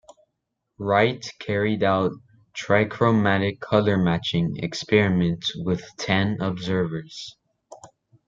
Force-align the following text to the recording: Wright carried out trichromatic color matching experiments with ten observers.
Wright 0.79 1.23
carried 1.37 1.83
out 1.83 2.09
trichromatic 2.57 3.59
color 3.59 3.99
matching 3.99 4.55
experiments 4.57 5.53
with 5.55 5.87
ten 5.99 6.41
observers. 6.41 7.35